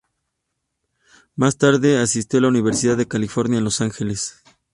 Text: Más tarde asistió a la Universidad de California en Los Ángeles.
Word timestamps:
Más 1.35 1.59
tarde 1.59 1.99
asistió 1.99 2.39
a 2.39 2.41
la 2.41 2.47
Universidad 2.47 2.97
de 2.97 3.07
California 3.07 3.59
en 3.59 3.65
Los 3.65 3.81
Ángeles. 3.81 4.41